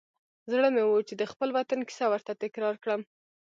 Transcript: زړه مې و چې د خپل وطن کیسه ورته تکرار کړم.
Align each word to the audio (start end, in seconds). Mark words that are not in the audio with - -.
زړه 0.51 0.67
مې 0.73 0.83
و 0.85 1.05
چې 1.07 1.13
د 1.17 1.23
خپل 1.31 1.49
وطن 1.57 1.79
کیسه 1.87 2.05
ورته 2.09 2.33
تکرار 2.43 2.75
کړم. 2.83 3.01